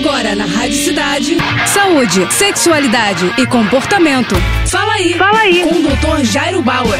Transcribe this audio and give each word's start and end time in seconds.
Agora 0.00 0.34
na 0.34 0.46
Rádio 0.46 0.82
Cidade. 0.82 1.36
Saúde, 1.66 2.26
sexualidade 2.32 3.34
e 3.36 3.46
comportamento. 3.46 4.34
Fala 4.66 4.94
aí. 4.94 5.12
Fala 5.12 5.40
aí. 5.40 5.62
Com 5.62 5.74
o 5.74 5.82
Dr. 5.82 6.24
Jairo 6.24 6.62
Bauer. 6.62 6.98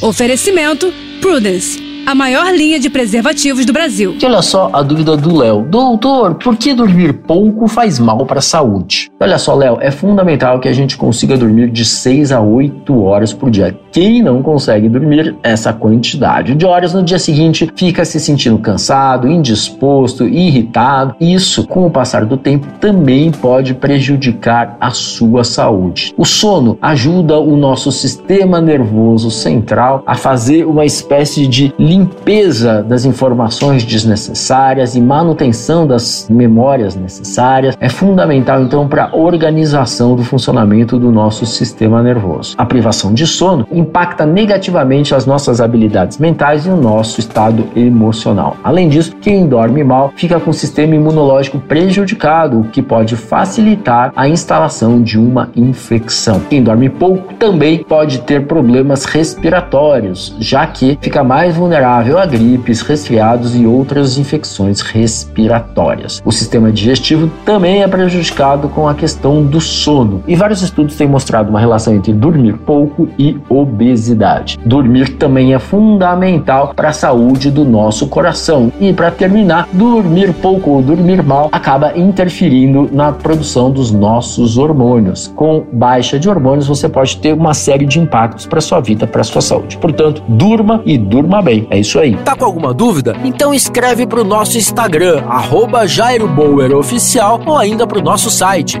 Oferecimento 0.00 0.90
Prudence 1.20 1.92
a 2.06 2.14
maior 2.14 2.52
linha 2.52 2.80
de 2.80 2.90
preservativos 2.90 3.64
do 3.64 3.72
Brasil. 3.72 4.16
E 4.20 4.26
olha 4.26 4.42
só 4.42 4.70
a 4.72 4.82
dúvida 4.82 5.16
do 5.16 5.36
Léo. 5.36 5.62
Doutor, 5.68 6.34
por 6.34 6.56
que 6.56 6.74
dormir 6.74 7.12
pouco 7.12 7.68
faz 7.68 7.98
mal 7.98 8.26
para 8.26 8.38
a 8.38 8.42
saúde? 8.42 9.11
Olha 9.22 9.38
só, 9.38 9.54
Léo, 9.54 9.78
é 9.80 9.92
fundamental 9.92 10.58
que 10.58 10.66
a 10.66 10.72
gente 10.72 10.96
consiga 10.96 11.38
dormir 11.38 11.70
de 11.70 11.84
6 11.84 12.32
a 12.32 12.40
8 12.40 13.04
horas 13.04 13.32
por 13.32 13.52
dia. 13.52 13.72
Quem 13.92 14.20
não 14.20 14.42
consegue 14.42 14.88
dormir 14.88 15.36
essa 15.44 15.72
quantidade 15.72 16.56
de 16.56 16.66
horas 16.66 16.92
no 16.92 17.04
dia 17.04 17.20
seguinte 17.20 17.70
fica 17.76 18.04
se 18.04 18.18
sentindo 18.18 18.58
cansado, 18.58 19.28
indisposto, 19.28 20.26
irritado. 20.26 21.14
Isso, 21.20 21.68
com 21.68 21.86
o 21.86 21.90
passar 21.90 22.24
do 22.24 22.36
tempo, 22.36 22.66
também 22.80 23.30
pode 23.30 23.74
prejudicar 23.74 24.76
a 24.80 24.90
sua 24.90 25.44
saúde. 25.44 26.12
O 26.16 26.24
sono 26.24 26.76
ajuda 26.82 27.38
o 27.38 27.56
nosso 27.56 27.92
sistema 27.92 28.60
nervoso 28.60 29.30
central 29.30 30.02
a 30.04 30.16
fazer 30.16 30.66
uma 30.66 30.84
espécie 30.84 31.46
de 31.46 31.72
limpeza 31.78 32.82
das 32.82 33.04
informações 33.04 33.84
desnecessárias 33.84 34.96
e 34.96 35.00
manutenção 35.00 35.86
das 35.86 36.26
memórias 36.28 36.96
necessárias 36.96 37.76
é 37.78 37.88
fundamental 37.88 38.60
então 38.62 38.88
para 38.88 39.11
organização 39.12 40.16
do 40.16 40.24
funcionamento 40.24 40.98
do 40.98 41.10
nosso 41.10 41.46
sistema 41.46 42.02
nervoso. 42.02 42.54
A 42.58 42.64
privação 42.64 43.12
de 43.12 43.26
sono 43.26 43.66
impacta 43.70 44.26
negativamente 44.26 45.14
as 45.14 45.26
nossas 45.26 45.60
habilidades 45.60 46.18
mentais 46.18 46.66
e 46.66 46.70
o 46.70 46.76
nosso 46.76 47.20
estado 47.20 47.66
emocional. 47.76 48.56
Além 48.62 48.88
disso, 48.88 49.14
quem 49.20 49.46
dorme 49.46 49.84
mal 49.84 50.12
fica 50.16 50.40
com 50.40 50.50
o 50.50 50.54
sistema 50.54 50.94
imunológico 50.94 51.58
prejudicado, 51.58 52.60
o 52.60 52.64
que 52.64 52.82
pode 52.82 53.16
facilitar 53.16 54.12
a 54.16 54.28
instalação 54.28 55.02
de 55.02 55.18
uma 55.18 55.50
infecção. 55.54 56.40
Quem 56.48 56.62
dorme 56.62 56.88
pouco 56.88 57.34
também 57.34 57.84
pode 57.84 58.20
ter 58.20 58.46
problemas 58.46 59.04
respiratórios, 59.04 60.34
já 60.38 60.66
que 60.66 60.98
fica 61.00 61.22
mais 61.22 61.56
vulnerável 61.56 62.18
a 62.18 62.26
gripes, 62.26 62.80
resfriados 62.82 63.56
e 63.56 63.66
outras 63.66 64.18
infecções 64.18 64.80
respiratórias. 64.80 66.22
O 66.24 66.32
sistema 66.32 66.72
digestivo 66.72 67.30
também 67.44 67.82
é 67.82 67.88
prejudicado 67.88 68.68
com 68.68 68.88
a 68.88 68.94
questão 69.02 69.42
do 69.42 69.60
sono, 69.60 70.22
e 70.28 70.36
vários 70.36 70.62
estudos 70.62 70.94
têm 70.94 71.08
mostrado 71.08 71.50
uma 71.50 71.58
relação 71.58 71.92
entre 71.92 72.12
dormir 72.12 72.52
pouco 72.58 73.08
e 73.18 73.36
obesidade. 73.48 74.56
Dormir 74.64 75.16
também 75.16 75.54
é 75.54 75.58
fundamental 75.58 76.72
para 76.76 76.90
a 76.90 76.92
saúde 76.92 77.50
do 77.50 77.64
nosso 77.64 78.06
coração. 78.06 78.72
E 78.78 78.92
para 78.92 79.10
terminar, 79.10 79.68
dormir 79.72 80.32
pouco 80.34 80.70
ou 80.70 80.82
dormir 80.82 81.20
mal 81.20 81.48
acaba 81.50 81.98
interferindo 81.98 82.88
na 82.92 83.10
produção 83.10 83.72
dos 83.72 83.90
nossos 83.90 84.56
hormônios. 84.56 85.32
Com 85.34 85.64
baixa 85.72 86.16
de 86.16 86.28
hormônios, 86.28 86.68
você 86.68 86.88
pode 86.88 87.16
ter 87.16 87.34
uma 87.34 87.54
série 87.54 87.84
de 87.84 87.98
impactos 87.98 88.46
para 88.46 88.60
sua 88.60 88.78
vida, 88.78 89.04
para 89.04 89.24
sua 89.24 89.42
saúde. 89.42 89.78
Portanto, 89.78 90.22
durma 90.28 90.80
e 90.86 90.96
durma 90.96 91.42
bem. 91.42 91.66
É 91.70 91.78
isso 91.80 91.98
aí. 91.98 92.14
Tá 92.18 92.36
com 92.36 92.44
alguma 92.44 92.72
dúvida? 92.72 93.16
Então 93.24 93.52
escreve 93.52 94.06
pro 94.06 94.22
nosso 94.22 94.56
Instagram, 94.56 95.24
arroba 95.28 95.88
Jairo 95.88 96.28
Bauer 96.28 96.76
Oficial, 96.76 97.40
ou 97.44 97.56
ainda 97.56 97.84
pro 97.84 98.00
nosso 98.00 98.30
site, 98.30 98.80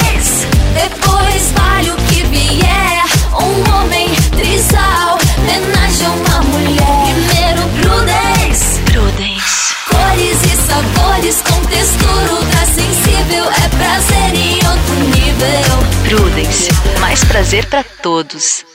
sabores 11.31 11.41
com 11.43 11.61
textura 11.65 12.65
sensível. 12.65 13.45
É 13.45 13.69
prazer 13.69 14.35
em 14.35 14.55
outro 14.67 14.95
nível. 15.15 16.17
Prudence, 16.17 16.69
mais 16.99 17.23
prazer 17.23 17.65
para 17.67 17.83
todos. 17.83 18.65